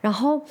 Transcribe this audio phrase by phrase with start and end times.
[0.00, 0.42] 然后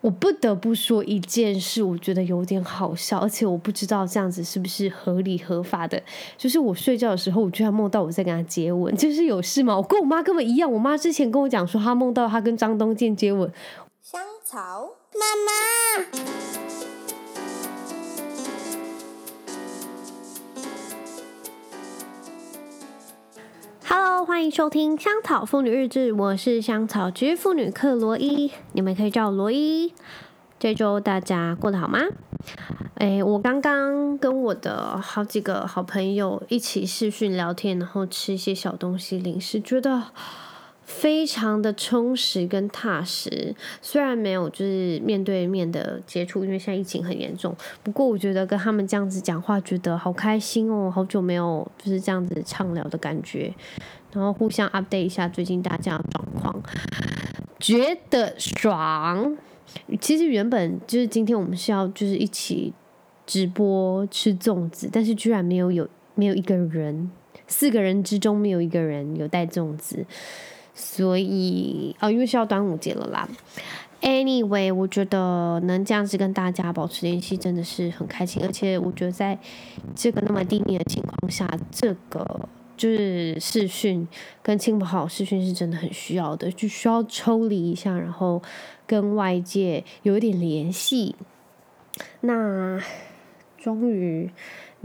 [0.00, 6.00] 我不得不说一件事，我觉得有点好笑，而且我不知道这样子是不是合理合法的。
[6.36, 9.76] 就是我睡觉的时候，我居然梦到我在跟他接吻，就是有事吗？
[9.76, 13.50] 我跟我妈根本一样，我妈之前跟我讲说，她梦到她跟张东健接吻。
[14.00, 16.85] 香草妈妈。
[23.98, 29.94] Hello，欢迎收听香草妇女日志，我是香草之妇女克罗伊，你们可以叫我罗伊。
[30.58, 32.00] 这周大家过得好吗？
[32.96, 40.02] 诶，我刚刚跟我的好几个好朋友一起视讯聊天，然后吃一些小东西零食，觉得。
[40.86, 47.54] 非常的充实跟踏实，虽然没有就是面对面的接触，因为现在疫情很严重。
[47.82, 53.52] 不过我觉得跟他们这样子讲话，觉得好开心哦，好久没有就是这样子畅聊的感觉，
[54.12, 56.62] 然后互相 update 一下最近大家的状况，
[57.58, 59.36] 觉得爽。
[60.00, 62.72] 其实原本就是今天我们是要就是一起
[63.26, 67.10] 直播吃粽子，但是居然没有有没有一个人，
[67.48, 70.06] 四个人之中没有一个人有带粽子。
[70.78, 73.26] 所以哦，因为是要端午节了啦。
[74.02, 78.42] Anyway，我觉得能这样子跟大家保持联系，真的是很开心。
[78.44, 79.38] 而且我觉得在
[79.94, 84.06] 这个那么低迷的情况下，这个就是视讯
[84.42, 88.42] 跟亲朋好友视讯是真的很需要的，就需要抽离一下，然后
[88.86, 91.16] 跟外界有一点联系。
[92.20, 92.78] 那
[93.58, 94.30] 终于。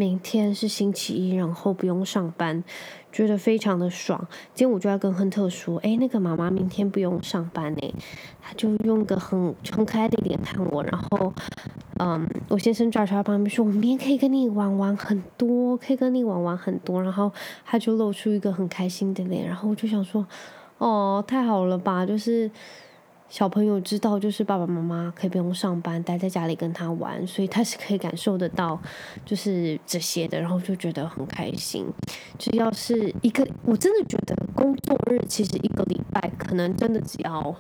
[0.01, 2.63] 明天是星期一，然后不用上班，
[3.11, 4.27] 觉得非常的爽。
[4.55, 7.93] 今天我就要跟亨特说：“哎，那个妈妈明天不用上班呢。”
[8.41, 11.31] 他就用个很很可爱的脸看我，然后，
[11.99, 17.31] 嗯，我先生抓出来旁边说：“我明天可以跟你玩玩很多，可以跟你玩玩很多。”然后
[17.63, 20.25] 他就露出一个很开心的脸，然后我就想说
[20.79, 22.49] ：“哦，太好了吧，就是。”
[23.31, 28.77] 小朋友知道，就是爸爸妈妈可以不用上班，待在家里跟他玩，所以他是可以感受得到，
[29.23, 31.87] 就是这些的，然后就觉得很开心。
[32.37, 37.55] 只要是一个，我真的觉得工作日其实一个礼拜可能真的只要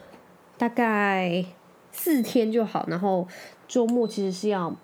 [0.57, 1.45] 大概
[1.93, 3.25] 四天就好，然后
[3.65, 4.75] 周末其实是要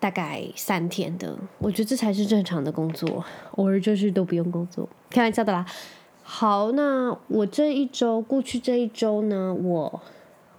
[0.00, 3.22] 大概三天的，我觉得这才是正常的工作，
[3.56, 5.66] 偶尔就是都不用工作，开玩笑的啦。
[6.26, 10.00] 好，那我这一周过去这一周呢，我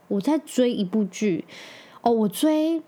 [0.08, 1.44] 我在追一部剧
[2.02, 2.84] 哦，我追，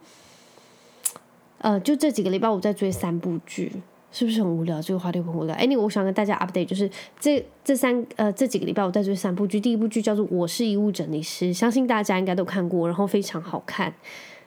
[1.57, 4.79] 呃，就这几个礼拜我在追三部剧，是不是很无聊？
[4.79, 5.55] 这个话题很无聊。
[5.55, 6.87] Anyway，我想跟大家 update，就是
[7.19, 13.91] 这这三呃这几个礼拜我在追三部剧，第一部剧叫做《我是遗物整理师》，相信大家应该都看过，然后非常好看。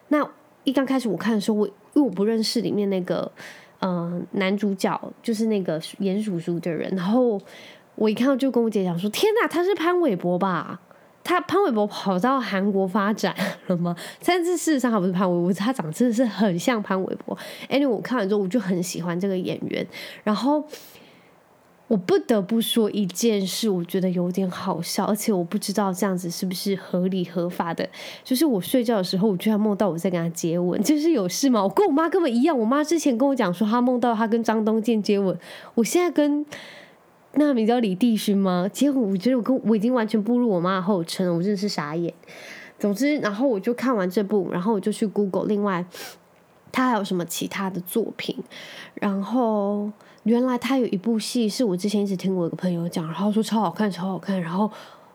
[0.07, 0.25] 那
[0.63, 3.33] 一刚开始我看的时候，我因为我不认识里面那个
[3.81, 7.41] 嗯、男主角，就是那个严叔叔的人，然后。
[8.01, 10.81] 我一看到就跟我姐讲说：“天哪，他是潘玮柏吧？
[11.23, 13.95] 他潘玮柏跑到韩国发展了吗？
[14.25, 17.37] 但是事实上他不是潘玮柏，他长得真的是很像潘玮柏。
[17.69, 19.87] any 我看完之后我就很喜欢这个演员。
[20.25, 20.65] 然后
[21.89, 27.87] 我不得不说一件事，我觉得有点好笑，而且我不知道这样子是不是合理合法的。
[28.25, 31.63] 就是我睡觉的时候，我居然梦到我在跟他接吻，就是有事吗？
[31.63, 35.39] 我跟我妈根本一样，我妈之前跟我讲说她梦到她跟张东健接吻，
[35.75, 36.47] 我现在跟。
[37.35, 38.69] 那名叫李帝勋吗？
[38.73, 42.13] 结果我觉得我跟我已经完全步入我妈的后尘了，我真的是傻眼。
[42.79, 45.85] 总之，然后我就看完这部，然后我就去 Google，另外
[46.73, 48.37] 他还有什么其他的作品？
[48.95, 49.93] 然后
[50.25, 54.69] 原来他有一部戏是我之前一直听我一个朋友讲，然后说超好看，超好看，然后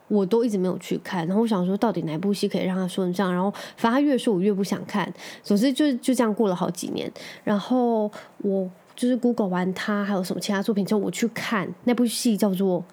[0.08, 1.26] 我都一直没有去看。
[1.26, 3.30] 然后我想说，到底哪部戏可以让他说成这样？
[3.30, 5.12] 然后反正他越说，我越不想看。
[5.42, 7.12] 总之就就这样过了好几年，
[7.44, 8.70] 然后我。
[8.96, 12.80] 就是 Google 完他还有什么其他作品之后，我去看那部戏叫做《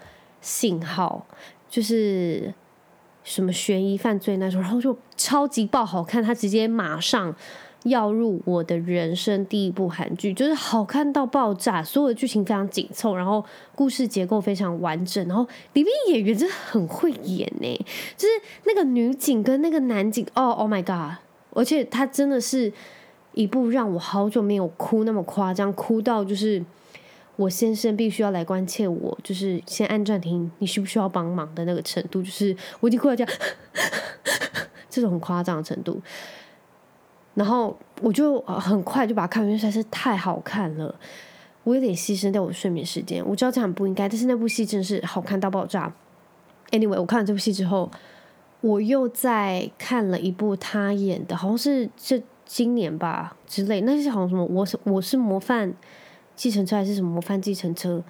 [0.41, 1.25] 信号》，
[1.69, 2.53] 就是
[3.24, 7.34] 什么悬疑犯罪那种，然后就超级爆好看，他直接马上
[7.84, 13.44] 要入我的人生第一部韩剧，就是好看到爆炸，所有的剧情非常紧凑，然后
[13.74, 17.85] 故事结构非常完整，然后里面演员真的很会演呢，
[18.18, 18.34] 就是
[18.66, 21.20] 那个女警跟那个男警，哦，Oh my God，
[21.52, 22.73] 而且他真的是。
[23.34, 26.64] 一部让我好久没有哭那么夸张，哭到就是
[27.35, 33.34] 我先生必须要来关切我，就是先按暂停，你需不需要帮忙的那个程度，就是我已经哭到这样，
[34.88, 36.00] 这种很夸张的程度。
[37.34, 40.94] 然后我就很快就把它看完，因为实在是太好看了，
[41.64, 43.28] 我有点牺牲掉我的睡眠时间。
[43.28, 45.91] 我知道这样不应该，但是那部戏真的是好看到爆炸。
[46.70, 47.90] Anyway，我看了这部戏之后，
[48.62, 52.22] 我又再看了一部他演的，好像是这。
[52.45, 54.43] 今年吧之类，那些好像什么？
[54.45, 55.73] 我是我是模范
[56.35, 58.03] 计程车还是什么模范计程车？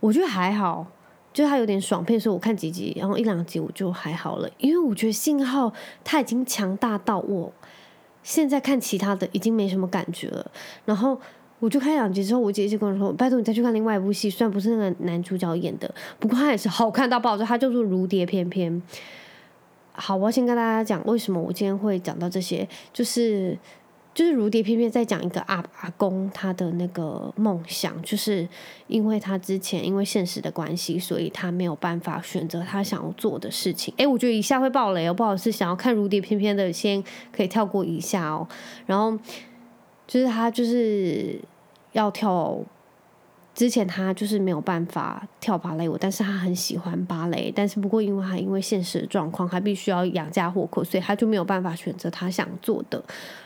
[0.00, 0.86] 我觉得还好，
[1.32, 5.72] 就它有点爽片，所以我看几集，然后一两集我就还好了，因为我觉得信号
[6.04, 7.52] 它已经强大到我
[8.22, 10.50] 现在看其他的已经没什么感觉了。
[10.84, 11.18] 然后
[11.58, 18.72] 我就看两集之后，我姐姐跟我说：“拜托你再去看另外一部戏，虽然不是那个男主角演的，不过他也是好看到爆炸，他叫做《如蝶翩翩》。”
[19.96, 23.58] 好，我要先跟大家讲为什么我今天会讲到这些，就是
[24.14, 28.48] 就是如蝶翩翩在讲一个阿阿公他的那个梦想，就是
[28.86, 33.92] 因为他之前因为现实的关系，所以他没有办法选择他想要做的事情。
[33.96, 37.02] 诶，我觉得以下会爆雷哦，不好意思，想要看如蝶翩翩的先
[37.32, 38.46] 可以跳过一下哦。
[38.86, 39.18] 然后
[40.06, 41.40] 就是他就是
[41.92, 42.58] 要跳。
[43.56, 53.02] 之前他就是没有办法跳芭蕾舞，但是他很喜欢芭蕾，但是不过因为他因为现实的状况，他必须要养家糊口，所以他就没有办法选择他想做的。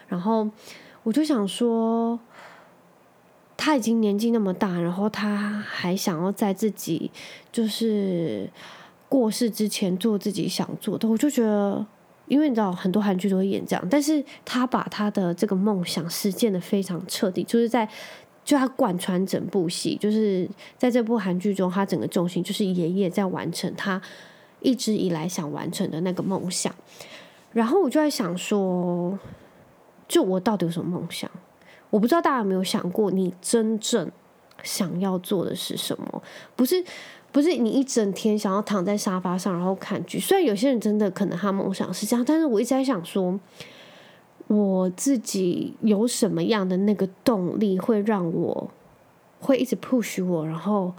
[0.09, 0.51] 然后
[1.05, 2.19] 我就想说，
[3.57, 7.09] 他已经年纪那么大，然后他还想要在自己
[7.53, 8.51] 就是
[9.09, 11.87] 过世之前做自己想做的，我就觉得，
[12.27, 17.89] 因为你知道很多韩剧都会演这样，但是他把他的这个梦想实践得非常彻底，就是在。
[18.45, 24.01] 就他贯穿整部戏，就是在这部韩剧中，他整个重心就是爷爷在完成他
[24.61, 26.75] 一直以来想完成的那个梦想。
[27.53, 29.17] 然后我就在想说，
[30.09, 31.31] 就我到底有什么梦想？
[31.91, 34.11] 我不知道大家有没有想过，你真正
[34.63, 36.23] 想要做的是什么？
[36.57, 36.83] 不是，
[37.31, 40.19] 不是你一整天想要躺在沙发上然后看剧。
[40.19, 43.39] 虽然有些人真的可能他梦想是这样，但是我一直在想说。
[44.51, 48.69] 我自己有什么样的那个动力，会让我
[49.39, 50.93] 会一直 push 我，然后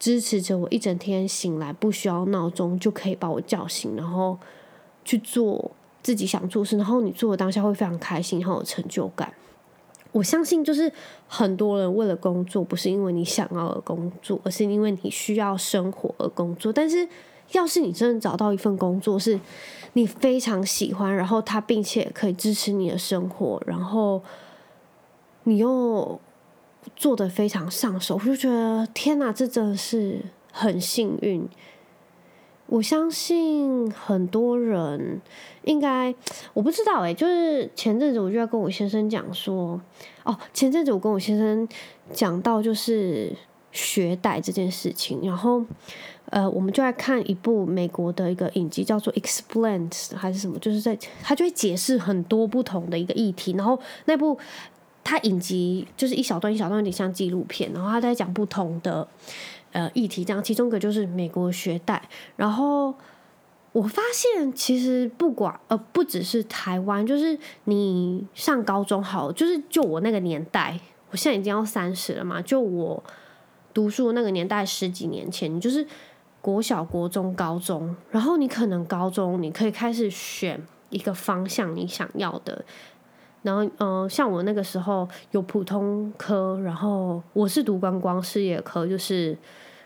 [0.00, 4.36] 支持着我一整天醒来不需要闹钟就可以把我叫醒，然后
[5.04, 5.70] 去做
[6.02, 9.32] 自己想做的事，然后你做的当下会非常开心，很有成就感。
[10.10, 10.92] 我相信，就是
[11.28, 16.72] 很多人为了工作，不是因为你想要而工作，而是因为你需要生活而工作。
[16.72, 17.08] 但是，
[17.52, 19.38] 要是你真的找到一份工作是
[19.94, 24.22] 你非常喜欢，然后他并且可以支持你的生活，然后
[25.44, 26.20] 你又
[26.96, 30.20] 做得非常上手，我就觉得天哪，这真的是
[30.52, 31.48] 很幸运。
[32.66, 35.20] 我相信很多人
[35.64, 36.14] 应该，
[36.54, 39.80] 我不知道诶，就是前阵子我就要跟我先生讲说，
[40.22, 41.68] 哦，前阵子我跟我先生
[42.12, 43.34] 讲到就是
[43.72, 45.64] 学贷这件事情，然后。
[46.26, 54.38] 呃，我们就来看一部美国的一个影集，叫做《Explained》还是什么，就是在他就会解释很多不同的一个议题，然后那部
[55.02, 59.08] 他影集就是一小段一小段，有点像纪录片，然后他在讲不同的
[59.72, 62.00] 呃议题，这样其中一个就是美国学贷，
[62.36, 62.94] 然后
[63.72, 70.78] 我发现其实不管呃不只是台湾，就是你上高中好，就是就我那个年代，
[71.10, 73.02] 我现在已经要三十了嘛，就我
[73.74, 75.86] 读书那个年代十几年前，你就是。
[76.42, 80.58] 国小、国中、高中，然后你可能高中你可以开始选
[80.88, 82.64] 一个方向你想要的，
[83.42, 89.36] 然后嗯、像我那个时候有普通科，然后我是读观光事业科，就是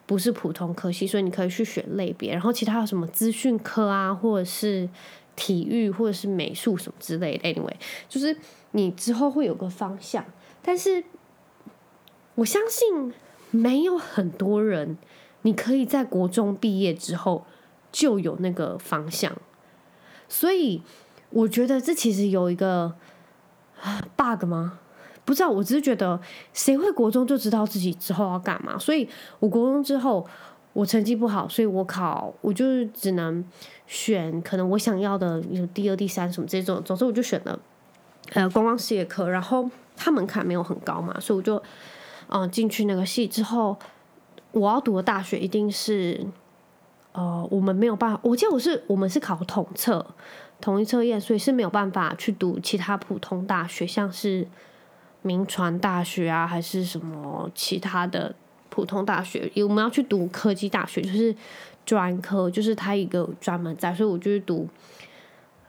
[0.06, 4.88] 不是普通科系，所以你可以去选类别，然后其他有什么资讯科啊，或者是
[5.34, 7.74] 体育，或者是美术什么之类的，anyway，
[8.08, 8.36] 就是
[8.70, 10.24] 你之后会有个方向，
[10.62, 11.02] 但是
[12.36, 13.12] 我相信
[13.56, 14.98] 没有很多人。
[15.46, 17.44] 你可以在国中毕业之后
[17.92, 19.30] 就有那个方向，
[20.26, 20.80] 所以
[21.28, 22.94] 我觉得这其实有一个
[24.16, 24.78] bug 吗？
[25.26, 26.18] 不知道，我只是觉得
[26.54, 28.78] 谁会国中就知道自己之后要干嘛？
[28.78, 29.06] 所以
[29.38, 30.26] 我国中之后
[30.72, 33.44] 我成绩不好，所以我考我就只能
[33.86, 37.60] 选可能我想要的有第二、第三什么这种，总之我就选了
[38.32, 41.62] 呃观光事业科，然后它门槛没有很高嘛，所以我就
[42.34, 43.78] 嗯进去那个系之后。
[44.56, 46.24] 我要读的大学一定是，
[47.10, 48.20] 呃，我们没有办法。
[48.22, 50.06] 我记得我是我们是考统测，
[50.60, 54.46] 统一测验，所以是没有办法去读其他普通大学，像是
[55.22, 58.32] 铭传大学啊，还是什么其他的
[58.68, 59.50] 普通大学。
[59.54, 61.34] 因为我们要去读科技大学，就是
[61.84, 64.68] 专科，就是它一个专门在，所以我就去读，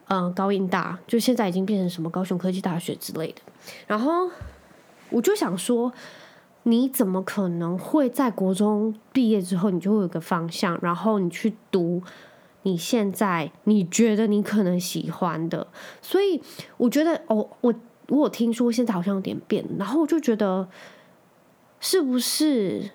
[0.06, 3.42] 嗯、高应大，就现在已经变成什么高雄科技大学之类的。
[3.88, 4.30] 然后
[5.10, 5.92] 我就想说。
[6.68, 12.02] 你怎么可能会在国中毕业之后，你就会有个方向，然后你去读
[12.62, 15.64] 你现在你觉得你可能喜欢的？
[16.02, 16.42] 所以
[16.76, 17.72] 我觉得，哦，我
[18.08, 20.68] 我有听说现在好像有点变，然后我就觉得
[21.78, 22.90] 是不是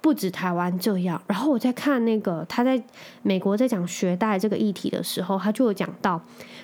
[0.00, 1.22] 不止台湾这样？
[1.28, 2.82] 然后我在看那个他在
[3.22, 6.20] 美国在讲学贷这个议题的时候，他就有讲到，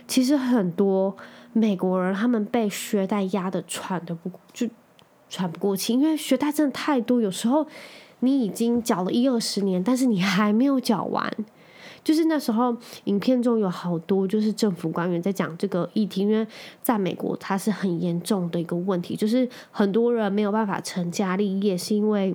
[0.08, 1.16] 其实很多
[1.52, 4.68] 美国人他们被学贷压的喘的不就。
[5.30, 7.66] 喘不过气，因为学贷真的太多，有时候
[8.18, 11.32] 你已经缴了一二十年，但是你还没有缴完。
[12.04, 16.46] 就是那时候，影片中有好多就是政府官员在讲这个议题，因为
[16.82, 22.34] 在美国它是很严重的一个问题，就是很多人没有办法成家立业，是因为。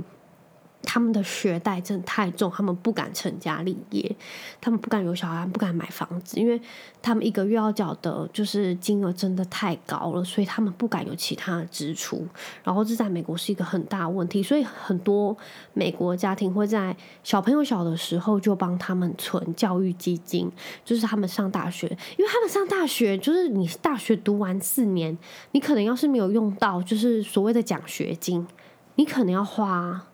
[0.96, 4.16] 他们的学贷真的太重，他们不敢成家立业，
[4.62, 6.58] 他们不敢有小孩，不敢买房子，因为
[7.02, 12.26] 他们一个月要缴的就是金额真的太高了，所以他们不敢有其他的支出。
[12.64, 15.36] 然后这在美国是一个很大的问题，所以很多
[15.74, 20.50] 美国家庭会在小朋友小的时候就帮他们存教育基金，
[20.86, 25.18] 就是他们上大学，因为他们上大学就是你大学读完四年，
[25.52, 28.48] 你可能要是没有用到就是所谓的奖学金，
[28.96, 30.08] 你可能要花。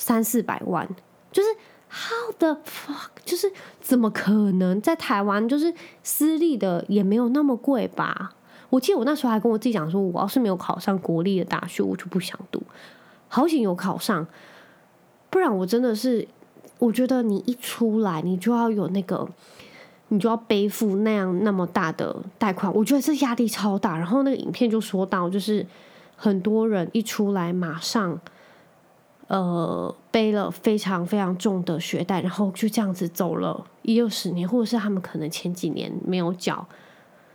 [0.00, 0.88] 三四百万，
[1.30, 1.48] 就是
[1.90, 3.52] how 的 fuck，就是
[3.82, 8.32] 怎么可能在台湾就是私立的也没有那么贵吧？
[8.70, 12.62] 我记得我那时候还跟我自己讲说，我要是没有考上国立的大学，我就不想读。
[13.28, 14.26] 好险有考上，
[15.28, 16.26] 不然我真的是，
[16.78, 19.28] 我觉得你一出来，你就要有那个，
[20.08, 23.98] 你就要背负那样那么大的贷款，我觉得这压力超大。
[23.98, 25.66] 然后那个影片就说到，就是
[26.16, 28.18] 很多人一出来马上。
[29.30, 36.66] 呃，背了非常非常重的学贷，然后就这样子走了一二十年，或者是他们可能前几年没有缴，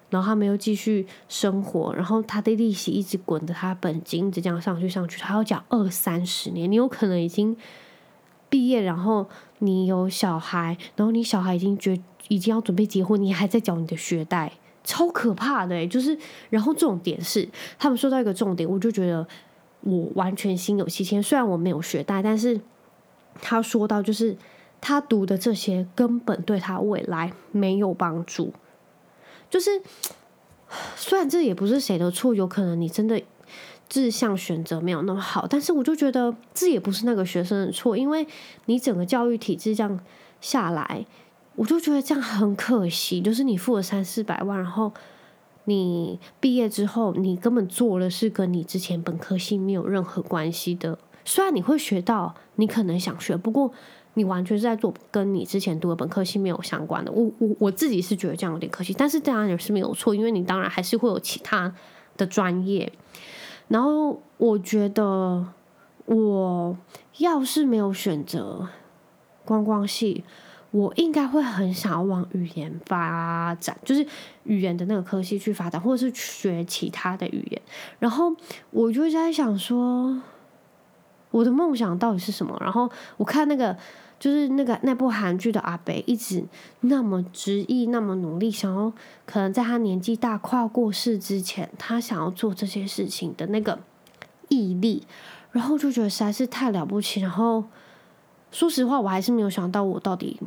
[0.10, 6.70] 然后他们又继续生活，然后他的利息一直滚着，他本金一直这样上去上去，他要缴二三十年。
[6.70, 7.56] 你有可能已经
[8.50, 11.98] 毕业，然后你有小孩，然后你小孩已经决
[12.28, 14.52] 已经要准备结婚，你还在缴你的学贷，
[14.84, 15.88] 超可怕的欸！
[15.88, 16.18] 就是，
[16.50, 17.48] 然后重点是，
[17.80, 19.26] 他们说到一个重点，我就觉得。
[19.86, 22.60] 我完全心有戚戚，虽然我没有学贷，但是
[23.40, 24.36] 他说到，就是
[24.82, 28.52] 他读的这些根本对他未来没有帮助。
[29.48, 29.70] 就是
[30.98, 33.22] 虽然这也不是谁的错，有可能你真的
[33.88, 38.26] 志向选择没有那么好，但是我就觉得这也不是那个学生的错，因为
[38.66, 40.00] 你整个教育体制这样
[40.42, 41.06] 下来，
[41.56, 44.92] 我就觉得这样很可惜，就是你付了三四百万，然后。
[45.66, 50.98] 你毕业之后，你根本做的是跟你之前本科系没有任何关系的。
[51.26, 53.72] 虽然你会学到你可能想学，不过
[54.14, 57.12] 你完全是在做跟你之前读的本科系没有相关的。
[57.12, 61.74] 我我我自己是觉得这样有点可惜，但是当然也是没有错，因为你当然还是会有其他
[62.16, 62.94] 的专业。
[63.68, 65.48] 然后我觉得，
[66.06, 66.78] 我
[67.18, 68.70] 要是没有选择
[69.44, 70.24] 观光系。
[70.76, 74.06] 我应该会很想要往语言发展，就是
[74.44, 77.62] 语言的那个科系去发展，或者是学其他的语言。
[77.98, 78.36] 然后
[78.72, 80.22] 我就在想说，
[81.32, 82.58] 我的梦想到底是什么？
[82.60, 83.78] 然后我看那个，
[84.20, 86.44] 就是那个那部韩剧的阿北，一直
[86.82, 88.92] 那么执意，那么努力，想要
[89.26, 93.80] 可能在他年纪大快要过世之前，他想要做这些事情的那个
[94.50, 95.08] 毅力，
[95.54, 97.22] 然后就觉得实在是太了不起。
[97.22, 97.64] 然后
[98.52, 100.38] 说实话，我还是没有想到我到底。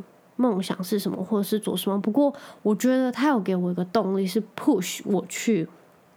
[0.41, 2.01] 梦想是什么，或者是做什么？
[2.01, 5.69] 不过我觉得他有给我一个动力，是 push 我去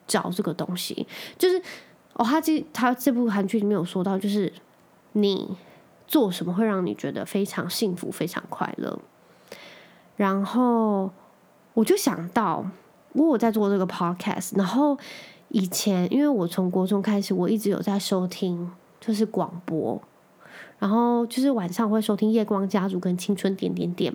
[0.05, 1.07] 找这个东西。
[1.39, 1.59] 就是
[2.13, 4.53] 哦，他这他这部韩剧里面有说到，就是
[5.13, 5.57] 你
[6.07, 8.99] 做什么会让你觉得非常幸福、非常快乐。
[10.17, 11.09] 然后
[11.73, 12.63] 我就想到，
[13.13, 14.95] 我有在做这个 podcast，然后
[15.47, 19.99] 以前因为我从国中开始，我一直有在收听，就是广播。
[20.81, 24.11] 然后就是晚上会收听《夜光家族》跟《青春点点点》，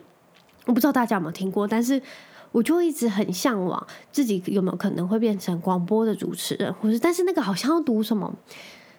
[0.65, 2.03] 我不知道大家有没有听过，但是
[2.51, 8.35] 我就一直很向往自己有没有可能会变成广播的主持人，或是但是那个好像要读什么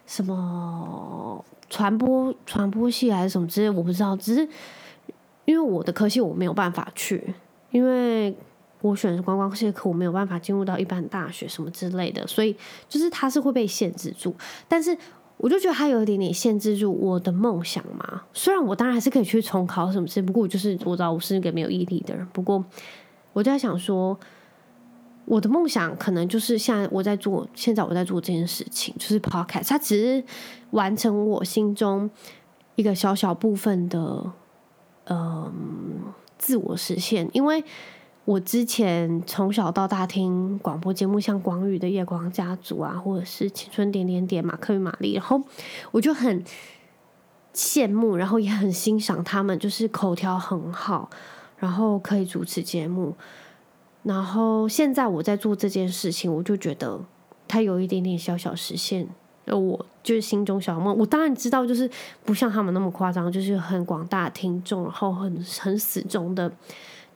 [0.05, 4.15] 什么传播传播系还是什么之类，我不知道。
[4.15, 4.47] 只是
[5.43, 7.33] 因为我的科系我没有办法去，
[7.71, 8.33] 因为
[8.79, 12.55] 我选的观光系的课，我没有办法进入到一般大学什么之类的，所以
[12.87, 14.33] 就是它是会被限制住，
[14.69, 14.97] 但是。
[15.37, 18.23] 我就觉得他有一点点限制住我的梦想嘛。
[18.33, 22.27] 虽然我当然还是可以去重考什么事，不过我就是我知道我是一个没有毅力的人。
[22.33, 22.63] 不过
[23.33, 24.17] 我就在想说，
[25.25, 30.23] 我的梦想可能就是现在我在做，现在我在做这件事情，就是 podcast，它只是
[30.71, 32.09] 完成我心中
[32.75, 34.31] 一个小小部分的
[35.05, 35.51] 嗯
[36.37, 37.63] 自我实现，因为。
[38.27, 45.41] 我之前从小到大听广播节目，像广宇的《夜光家族》啊，或者是《青春点点点》、马克与玛丽，然后
[45.91, 46.43] 我就很
[47.53, 51.09] 羡慕，然后也很欣赏他们，就是口条很好，
[51.55, 53.15] 然后可以主持节目。
[54.03, 56.99] 然后现在我在做这件事情，我就觉得
[57.47, 59.07] 他有一点点小小实现，
[59.45, 60.93] 我就是心中小梦。
[60.97, 61.89] 我当然知道，就是
[62.25, 66.51] 不像他们那么夸张，就是很广大听众，然后很很死忠的，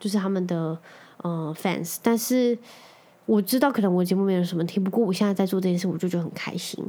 [0.01, 0.77] 就是他们的。
[1.23, 2.57] 呃，fans，但是
[3.27, 6.83] 我知道可能我节目没有什么听，不过我现在在做这件事，我就觉得很开心，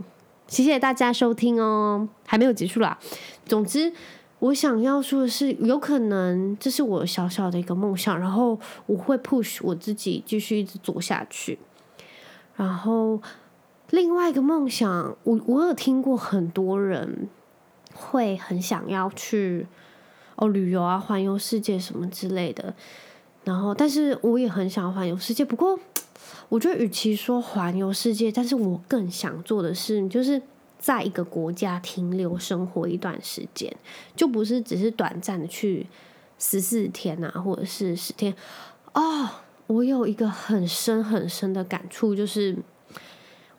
[0.46, 2.98] 谢谢大家收听哦，还没有结束啦。
[3.44, 3.92] 总之，
[4.38, 11.58] 我想要说的是，有可能这是我小小的一个梦想，然后我会 push 我自己继续一直做下去。
[12.56, 13.20] 然后
[13.90, 17.28] 另外一个梦想，我我有听过很多人
[17.92, 19.66] 会很想要去
[20.36, 22.74] 哦旅游啊，环游世界什么之类的。
[23.44, 25.44] 然后，但是我也很想环游世界。
[25.44, 25.78] 不过，
[26.48, 30.40] 我觉得与其说环游世界，但是我更想做的是，就是
[30.78, 33.74] 在一个国家停留生活一段时间，
[34.14, 35.86] 就不是只是短暂的去
[36.38, 38.32] 十四天啊，或者是十天。
[38.94, 39.28] 哦，
[39.66, 42.56] 我有一个很深很深的感触，就是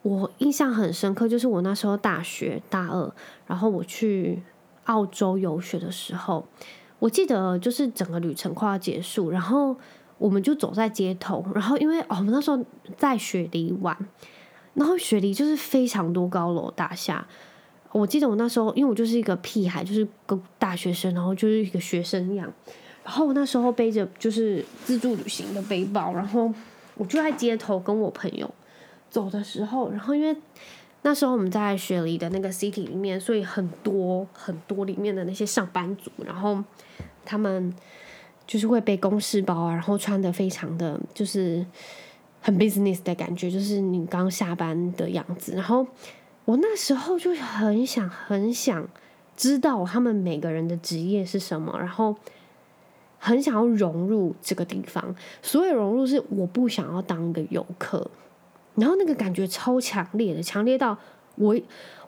[0.01, 3.13] 我印象很深刻，就是我那时候大学大二，
[3.47, 4.41] 然后我去
[4.85, 6.45] 澳洲游学的时候。
[6.99, 9.75] 我记得就是整个旅程快要结束，然后
[10.17, 12.57] 我们就走在街头，然后因为哦，我们那时候
[12.97, 13.97] 在雪梨玩，
[14.73, 17.27] 然后雪梨就是非常多高楼大厦。
[17.91, 22.49] 我记得我那时候，因为我就是一个屁孩，就是个大学生，然后就是一个学生一样，
[23.03, 26.49] 然后我那时候背着就是自助旅行的背包，然后
[26.95, 28.49] 我就在街头跟我朋友
[29.09, 30.33] 走的时候，然后因为。
[31.05, 36.63] 那时候我们在雪梨的那个 city 里面，所以很多很多里面的那些上班族，然后
[37.25, 37.73] 他们
[38.47, 41.65] 就是会背公事包啊，然后穿的非常的就是
[42.41, 45.51] 很 business 的感觉，就是你刚下班的样子。
[45.53, 45.85] 然后
[46.45, 48.87] 我那时候就很想很想
[49.35, 52.15] 知道他们每个人的职业是什么，然后
[53.19, 55.13] 很想要融入这个地方。
[55.41, 58.09] 所以融入是我不想要当一个游客。
[58.75, 60.97] 然后那个感觉超强烈的，强烈到
[61.35, 61.55] 我，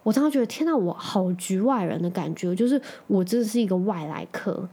[0.03, 4.67] 我当时觉得天呐，我好局外人的感觉，就是我真的是一个外来客。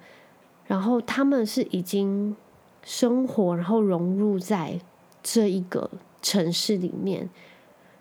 [0.67, 2.35] 然后他们是已经
[2.83, 4.81] 生活，然后融入在
[5.23, 5.91] 这一个
[6.23, 7.29] 城市里面。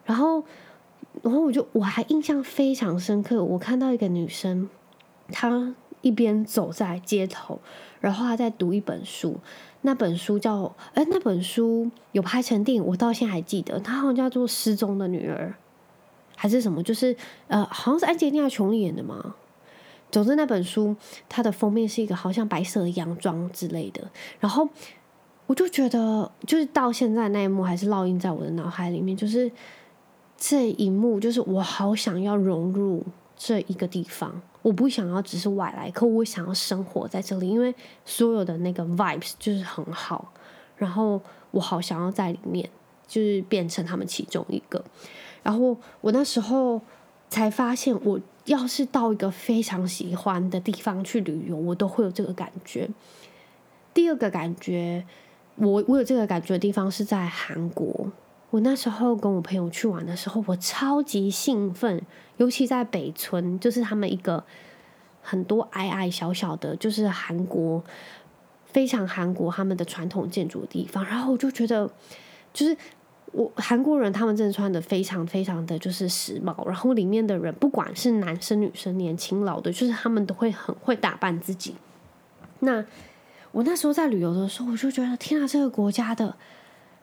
[0.06, 0.44] 然后，
[1.22, 4.70] 然后我就我还印象非常深刻，我看到一个女生，
[5.32, 7.60] 她一边走在街头，
[8.00, 9.38] 然后她在读一本书。
[9.84, 13.80] 那本书叫哎，那本书有拍成电影，我到现在还记得。
[13.80, 15.56] 它好像叫做《失踪的女儿》，
[16.36, 16.84] 还是什么？
[16.84, 17.16] 就是
[17.48, 19.36] 呃，好像是安吉丽娜·琼演的嘛。
[20.12, 20.96] 总之，那本书
[21.28, 24.12] 它的封面是一个好像白色的洋装之类的。
[24.40, 24.70] 然后
[25.48, 29.18] 我就觉得，就是到现在那一幕还是烙印在我的脑海里面。
[29.18, 29.52] 就是
[30.38, 33.04] 这一幕，就是我好想要融入
[33.36, 34.42] 这一个地方。
[34.62, 37.74] 我不想要只是外来客，我想要生活在这里，因为
[38.06, 40.32] 所有的那个 vibes 就是很好，
[40.78, 41.20] 然后
[41.50, 42.70] 我好想要在里面，
[43.08, 44.84] 就是变成他们其中一个。
[45.42, 46.80] 然后我那时候
[47.30, 52.88] 才发现，我要是到一个非常喜欢的地方去旅游，我都会有这个感觉。
[53.94, 55.04] 第二个感觉，
[55.56, 58.12] 我我有这个感觉的地方是在韩国。
[58.52, 62.02] 我那时候跟我朋友去玩的时候，我超级兴奋，
[62.36, 64.44] 尤其在北村，就是他们一个
[65.22, 67.82] 很多矮矮小小的，就是韩国
[68.66, 71.06] 非常韩国他们的传统建筑地方。
[71.06, 71.90] 然后我就觉得，
[72.52, 72.76] 就是
[73.32, 81.76] 我韩国人他们真的穿的非常非常的就是时髦，然后里面的人不管是男生女生、年轻老的，就是他们都会很会打扮自己。
[82.60, 82.84] 那
[83.54, 86.36] 我那时候在旅游的时候，我就觉得天啊，这个国家的。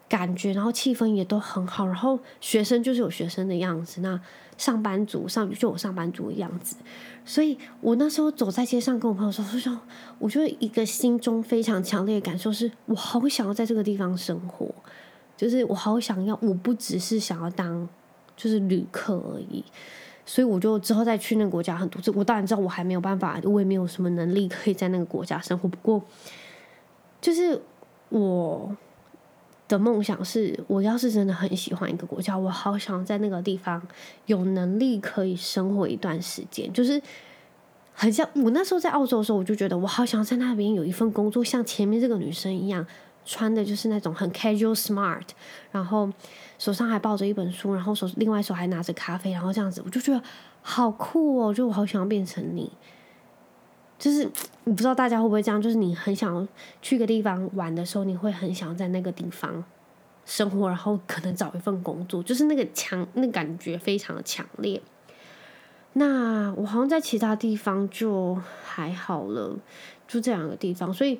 [0.08, 4.18] 感觉，然后气氛也都很好，然后学生就是有学生的样子，那
[4.56, 6.76] 上班族上就有上班族的样子，
[7.24, 9.78] 所以我那时候走在街上跟我朋友说，我说，
[10.18, 14.74] 我就一个心中非常强烈的感受是，我好想要在这个地方生活，
[15.36, 17.86] 就是我好想要，我不只是想要当
[18.34, 19.62] 就是旅客而已，
[20.24, 26.02] 所以我就之后再去那个国家很多次，我当然知道我还没有办法，我也没有什么能力可以在那个国家生活，不过
[27.20, 27.60] 就是
[28.08, 28.74] 我。
[29.68, 33.80] 的梦想是，我要是真的很喜欢一个国家，我好想在那个地方
[34.26, 36.72] 有能力可以生活一段时间。
[36.72, 37.00] 就是
[37.92, 42.86] 很像我那时候在澳洲的时候，我就觉得我好想在那边有一份工作，像前面这个女生一样，
[43.26, 45.22] 穿的就是那种很 casual smart，
[45.70, 46.10] 然后
[46.58, 50.22] 手上还抱着一本书，然后手另外手还拿着咖啡，然后这样子，我就觉得
[50.62, 51.52] 好酷哦！
[51.52, 52.72] 就我好想要变成你。
[53.98, 54.30] 就是
[54.62, 56.46] 我不知道大家会不会这样，就是你很想
[56.80, 59.64] 去一个地方玩的时候，你会很想在那个地方
[60.24, 64.80] 生活，然后可能找一份工作，就是那个强，那感觉非常的强烈。
[65.94, 69.58] 那我好像在其他地方就还好了，
[70.06, 70.94] 就这两个地方。
[70.94, 71.18] 所以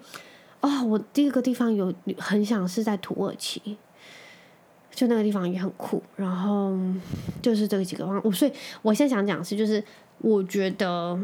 [0.60, 3.76] 啊、哦，我第一个地方有很想是在土耳其，
[4.92, 6.00] 就那个地方也很酷。
[6.14, 6.78] 然后
[7.42, 9.82] 就是这几个方，我所以我现在想讲是，就是
[10.18, 11.18] 我觉得。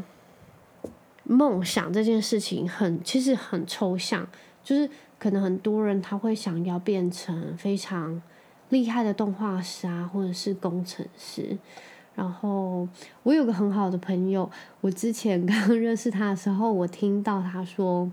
[1.25, 4.27] 梦想这件事情很，其实很抽象，
[4.63, 8.23] 就是可能很多人他会想要变成非常
[8.69, 11.57] 厉害的动画师啊，或者是工程师，
[12.15, 12.87] 然后
[13.23, 18.11] 我有个很好的朋友，我之前刚认识他的时候，我听到他说，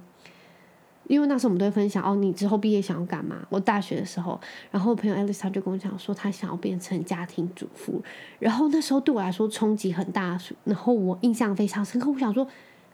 [1.08, 3.46] 因为那时候我们都会分享哦，你之后毕业想要干嘛？
[3.50, 4.40] 我大学的时候，
[4.72, 8.02] 然后朋友 Alice 就跟我讲说，他想要变成家庭主妇。
[8.40, 12.10] 然后那时候对我来说冲击很大，然后我印象非常深刻。
[12.10, 12.48] 我想说，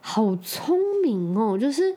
[0.08, 1.96] 好聪明哦，就是。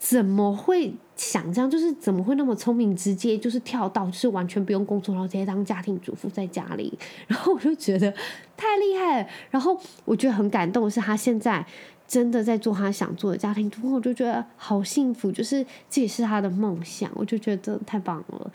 [0.00, 1.68] 怎么会想这样？
[1.68, 6.96] 就是怎么会那么聪明，直接就是跳到，就是完全不用工作，然后直接当家庭主妇在家里。
[7.26, 8.08] 然后我就觉得
[8.56, 9.28] 太厉害了。
[9.50, 11.66] 然后我觉得很感动的是，他现在
[12.06, 15.32] 真的在做他想做的家庭主妇，我就觉得好幸福。
[15.32, 18.52] 就是这也是他的梦想，我就觉得太棒了。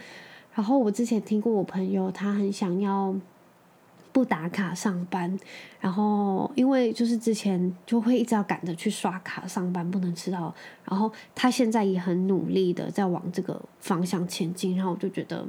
[0.53, 3.13] 然后我之前听过我朋友，他很想要。
[4.13, 5.37] 不打卡上班，
[5.81, 10.53] 然后因为就是之前就会一直要赶着去刷卡上班，不能迟到。
[10.85, 15.43] 然后他现在也很努力的在往这个方向前进，然后我就觉得，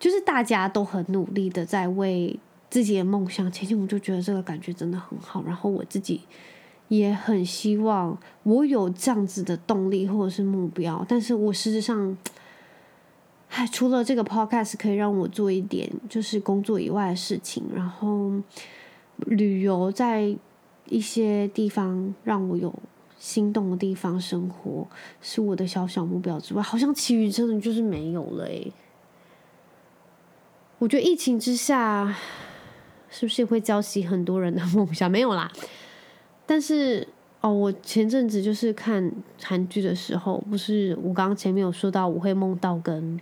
[0.00, 2.34] 就是大家都很努力的在为
[2.70, 5.44] 自己的梦想前进，我就觉得这个感觉真的很好。
[5.44, 6.22] 然后我自己
[6.88, 12.16] 也很希望我有这样子的动力或者是目标，但是我实质上。
[13.54, 18.32] 还除了这个 podcast 可以让我做一点就是工作以外的事情，然后
[19.26, 20.34] 旅游在
[20.88, 22.74] 一些地方让我有
[23.18, 24.88] 心动的地方生活，
[25.20, 28.72] 是我的小小目标之外，好像其余真的就是没有了诶。
[30.78, 32.16] 我觉得疫情之下，
[33.10, 35.08] 是不是会浇熄很多人的梦想？
[35.12, 35.52] 没有啦，
[36.46, 37.06] 但是。
[37.42, 39.10] 哦，我前阵子就是看
[39.42, 43.20] 韩剧的时候，不是我刚刚前面有说到我会梦到跟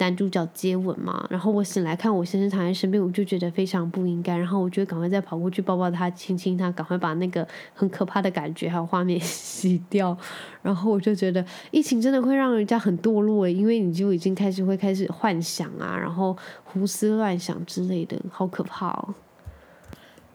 [0.00, 10.16] 男主角接吻嘛，然后我醒来看我先生躺在身边，我就觉得非常不应该，然后我就赶快再跑过去抱抱他，亲亲他，赶快把那个很可怕的感觉还有画面 洗掉，
[10.62, 19.14] 然后我就觉得疫情真的会让人家很堕落，因为你就已经开始会开始幻想啊，然后胡思乱想之类的，好可怕哦。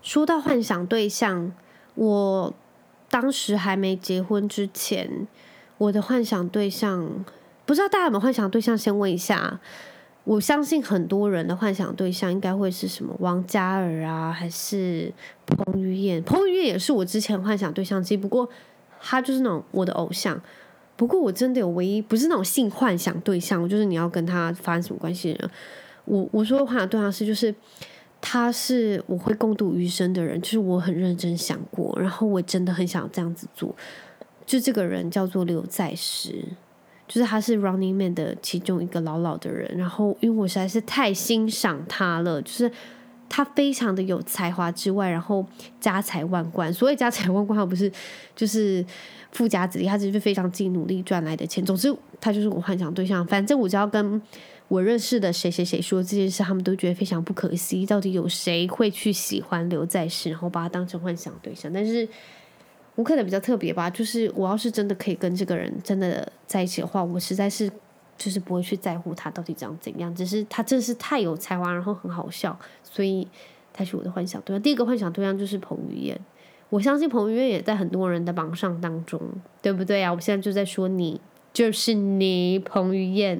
[0.01, 1.51] 说到幻想对象，
[1.95, 2.54] 我。
[3.08, 5.28] 当时还没结婚之前，
[5.78, 7.23] 我的幻想对象，
[7.65, 8.78] 不知道大家有没有幻想对象？
[8.78, 9.60] 先问一下，
[10.23, 13.15] 我相信很多人的幻想对象应该会是什么？
[13.19, 15.12] 王嘉尔啊，还是
[15.45, 16.21] 彭于晏？
[16.23, 18.47] 彭于晏也是我之前幻想对象，只不过
[19.01, 20.39] 他就是那种我的偶像。
[20.95, 25.51] 不过我真的有唯一不是那种性幻想对象，就是你要跟他发生什么关系的人。
[26.06, 27.54] 我我说的幻想对象是就是。
[28.28, 33.75] 他是我会共度余生的人，就是我很认真想过，然后我真的很想这样子做。
[34.47, 36.43] 就这个人叫做刘在石，
[37.08, 39.78] 就是他是 Running Man 的其中一个老老的人。
[39.78, 42.72] 然后因为我实在是太欣赏他了，就是
[43.30, 45.46] 他非常的有才华之外，然后
[45.80, 46.74] 家财万贯。
[46.74, 47.91] 所谓家财万贯，他不是
[48.36, 48.86] 就是
[49.32, 51.63] 富家子弟，他只是非常自己努力赚来的钱。
[51.63, 53.26] 总之，他就是我幻想对象。
[53.28, 54.22] 反正我只要跟。
[54.68, 57.86] 我认识的谁谁谁说这件事，他们都觉得非常不可思议。
[57.86, 61.72] 到底有谁会去喜欢刘在石，然后把他当成幻想对象？
[61.72, 62.10] 但是
[62.95, 67.69] 我可能比较特别吧，就是我要是真的可以跟这个人真的在一起的话，我实在是
[68.17, 70.13] 就是不会去在乎他到底长怎样。
[70.15, 73.27] 只是他真的是太有才华，然后很好笑，所以
[73.73, 74.62] 他是我的幻想对象。
[74.62, 76.19] 第一个幻想对象就是彭于晏，
[76.69, 79.21] 我相信彭于晏也在很多人的榜上当中，
[79.62, 80.13] 对不对啊？
[80.13, 81.21] 我现在就在说你。
[81.53, 83.39] 就是你，彭于晏。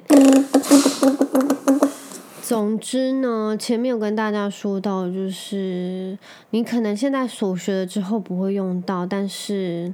[2.46, 6.16] 总之呢，前面有跟大家说到，就是
[6.50, 9.92] 你可能现在所学的之后不会用到，但是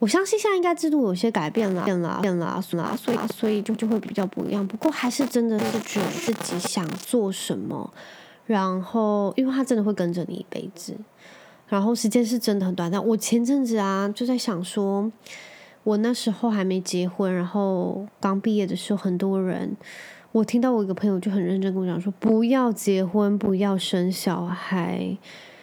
[0.00, 4.66] 我相信现在应该制度有些改变了，变了，变了，所以所以就就会比较不一样。
[4.66, 7.88] 不过还是真的是觉得自己想做什么，
[8.46, 10.92] 然后因为他真的会跟着你一辈子，
[11.68, 13.06] 然后时间是真的很短暂。
[13.06, 15.12] 我前阵子啊就在想说。
[15.84, 19.76] 我那时候还没结婚，然后刚毕业的时候，很多人，
[20.36, 25.16] 我听到我一个朋友就很认真跟我讲说，不要结婚，不要生小孩。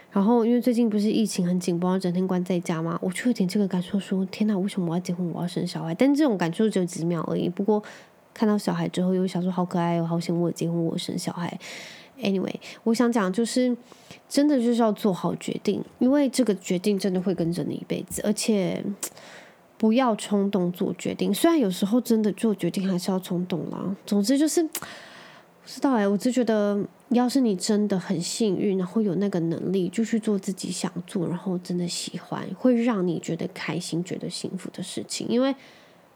[0.09, 5.93] 然后因为最近不是疫情很紧绷，整天关在家嘛，我就有点这个感受，说天哪，为什么我要结婚，我要生小孩？
[5.93, 7.47] 但这种感受只有几秒而已。
[7.47, 7.83] 不过
[8.33, 11.55] 看到小孩之后，又想说好可爱哦，好想我结婚，我生小孩。
[12.19, 13.77] Anyway，我想讲就是，
[14.27, 18.83] 真的就是要做好决定，因为这个决定真的会跟着你一辈子，而且。
[19.77, 23.95] 不要冲动做决定，虽然有时候真的做决定还是要冲动啦。
[24.05, 24.69] 总之就是，不
[25.65, 35.27] 知道哎，我就觉得，要是你真的很幸运，然后有那个能力，就去做自己想做，然后真的喜欢，会让你觉得开心、觉得幸福的事情。
[35.27, 35.53] 因为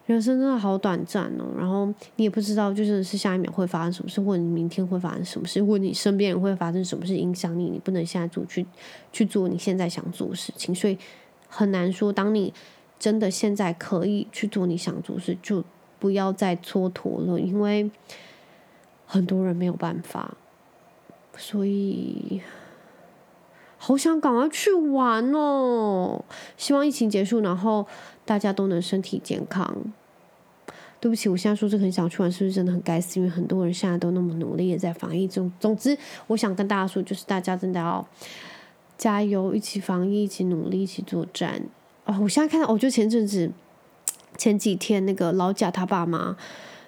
[0.06, 8.65] 人生真的好短暂哦，然后你也不知道，就是是下一秒会发生什么事，或者你明天会发生什么事，或者你身边人会发生什么事影响你，你不能现在做去
[9.12, 10.98] 去做你现在想做的事情，所以
[11.50, 12.13] 很难说。
[12.13, 12.54] 当你
[13.00, 15.64] 真的现在可以去做你想做的事，就
[16.00, 17.90] 不要再蹉跎了，因为
[19.06, 20.36] 很多人没有办法。
[21.38, 22.42] 所以
[23.78, 26.26] 好想赶快去玩哦！
[26.58, 27.86] 希望疫情结束，然后
[28.26, 29.94] 大家都能身体健康。
[31.00, 33.20] 对不起，我现在说这个很想去玩，是不是真的很该死？
[33.20, 35.52] 因为很多人现在都那么努力也在防疫中。
[35.60, 38.04] 总之，我想跟大家说，就是大家真的要
[38.98, 41.62] 加油，一起防疫，一起努力，一起作战。
[42.08, 43.52] 哦，我现在看到，我就前阵子
[44.36, 46.36] 前几天那个老贾他爸妈，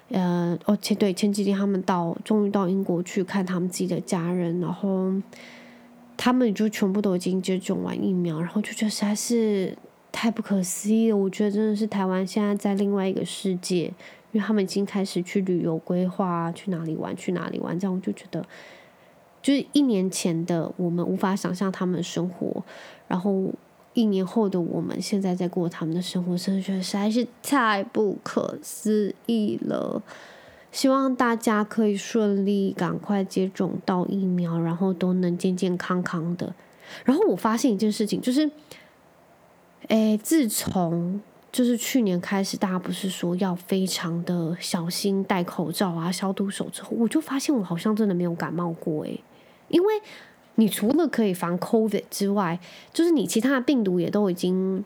[0.08, 5.12] 呃，哦前对前几天他们到终于到英国去看他们自己的家人，然后
[6.16, 9.78] 他们就全部都已经接种完疫苗，然后就觉得实在是。
[10.12, 11.16] 太不可思议了！
[11.16, 13.84] 我觉得真的是台湾现在在另外一个世界，
[14.32, 18.44] 因为他们已经开始去旅游规划，去哪里玩，去哪里玩，这样我就觉得，
[19.40, 22.64] 就是一年前的我们无法想象他们的生活，
[23.06, 23.52] 然后
[23.94, 30.02] 一年后的我们现在在过他们的生活，真的觉得实在是太不可思议了。
[30.72, 36.54] 希望大家可以顺利赶快接种到疫苗，然后都能健健康康的。
[37.04, 38.50] 然后我发现一件事情，就是。
[39.88, 49.20] 诶，自从就是去年开始，大家不是说要非常的小心戴口罩啊、消毒手之后，我就发现我好像真的没有感冒过诶，
[49.68, 49.94] 因为
[50.56, 52.58] 你除了可以防 COVID 之外，
[52.92, 54.84] 就是你其他的病毒也都已经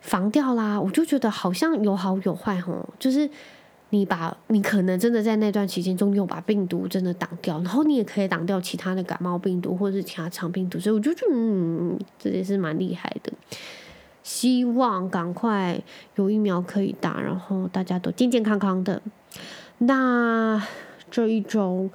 [0.00, 0.80] 防掉啦。
[0.80, 3.28] 我就觉得好像有好有坏吼，就是
[3.90, 13.32] 你把你可能真的在那段期间中有把病毒真的挡掉，然后你也可以挡掉其他的感冒病毒或者是其他肠病毒，所以我就觉得嗯，这也是蛮厉害的。
[14.22, 15.82] 希望赶快
[16.16, 19.00] 有疫苗可以打，然后大家都健健康康的。
[19.78, 20.62] 那
[21.10, 21.88] 这一周，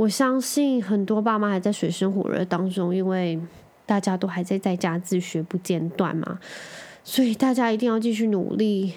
[0.00, 3.38] 我相信很多爸妈还在水深火热当中，因为
[3.84, 6.40] 大家都还在在家自学不间断嘛，
[7.04, 8.94] 所以大家一定要继续努力。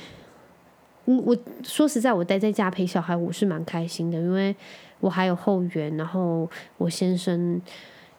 [1.04, 4.56] 嗯，我说实在，我待在家陪小孩，我是蛮开心的，因为
[5.02, 7.62] 我还有后援，然后我先生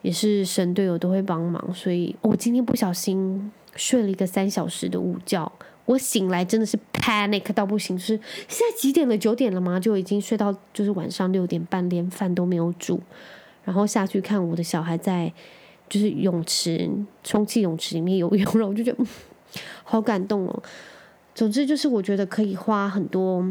[0.02, 3.50] 也是神队友，都会帮忙，所以我今天不小心。
[3.76, 5.50] 睡了一个三小时的午觉，
[5.86, 8.18] 我醒来真的是 panic 到不行，是
[8.48, 9.16] 现在几点了？
[9.16, 9.78] 九点了吗？
[9.78, 13.00] 就已经睡到就是晚上六点半，连饭都没有煮，
[13.64, 15.32] 然后下去看我的小孩在
[15.88, 16.90] 就是泳池
[17.22, 19.04] 充气泳池里面游泳，了我就觉得
[19.82, 20.62] 好感动哦。
[21.34, 23.44] 总之就是我觉得可以花很多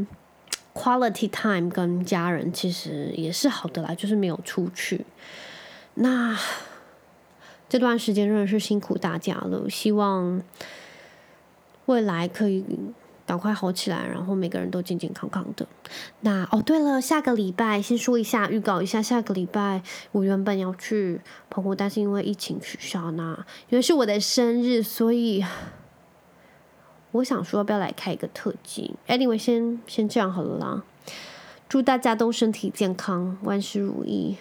[0.73, 5.05] quality time 跟家人，其实也是好的啦，就是没有出去。
[5.95, 6.37] 那。
[7.69, 10.39] 这段时间真的是辛苦大家了，希望
[11.85, 12.65] 未来可以
[13.25, 15.65] 赶快好起来，然后每个人都健健康康的。
[16.21, 23.33] 那哦，对了，下个礼拜先说一下，预告一下，下个礼拜我原本要去澎湖，但是因为疫情取消，那
[23.69, 25.43] 因为是我的生日，所以
[27.11, 30.83] 我想说要不要来开一个特辑？Anyway，先先这样好了啦。
[31.69, 34.37] 祝大家都身体健康，万事如意。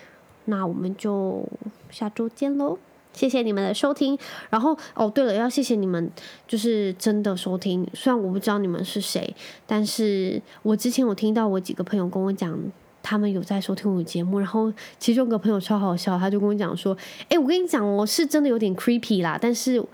[0.47, 1.49] 那我们就
[1.91, 2.79] 下周见喽。
[3.13, 4.19] 谢谢你们的收听，
[4.51, 6.11] 然后哦，对了，要谢谢你们，
[6.47, 7.87] 就是真的收听。
[7.95, 9.35] 虽然我不知道你们是谁，
[9.67, 12.59] 但是我之前有听到我几个朋友跟我讲，
[13.03, 16.97] 他们有在收听我的节目，然后其中一个朋友超好笑，他就跟我讲说
[17.29, 19.85] ：“诶，我跟你讲我，是真的有点 creepy 啦，但是。”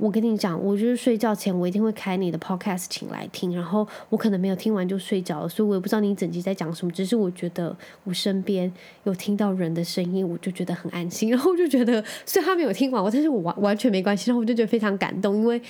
[0.00, 6.92] 我跟你讲，我就是睡觉前我一定会开你的 podcast 请来听，然后我可能没有听完就睡着了，所以我也不知道你整集在讲什么。
[6.92, 8.72] 只是我觉得我身边
[9.04, 15.60] 有听到人的声音，我就觉得很安心， 然后我就觉得虽然他没有听完我，但是我完完全没关系，然后我就觉得非常感动，因为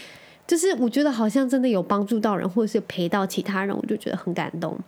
[0.47, 4.79] 就是我觉得好像真的有帮助到人，或者是陪到其他人，我就觉得很感动。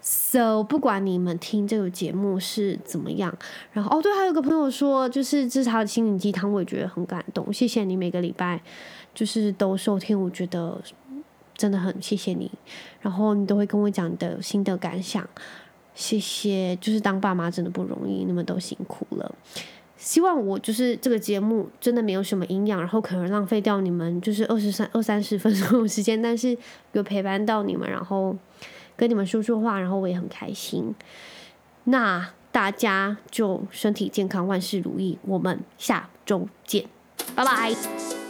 [0.00, 3.36] So，不管你们听这个节目是怎么样，
[3.72, 7.52] 然后哦，对，还有个朋友说，就是这是他的心灵鸡汤，我也觉得很感动。
[7.52, 8.62] 谢谢你每个礼拜
[9.12, 10.80] 就是都收听，我觉得
[11.54, 12.50] 真的很谢谢你。
[13.00, 15.28] 然后你都会跟我讲你的心得感想，
[15.94, 16.74] 谢谢。
[16.80, 19.34] 就是当爸妈真的不容易，你们都辛苦了。
[19.96, 26.56] 希望我就是这个节目真的没有什么营养，然后可能浪费掉你们就是二十三二三十分钟的时间，但是
[26.92, 28.34] 有陪伴到你们，然后。
[28.98, 30.94] 跟你们说说话，然后我也很开心。
[31.84, 35.18] 那大家就身体健康，万事如意。
[35.22, 36.84] 我们下周见，
[37.34, 38.27] 拜拜。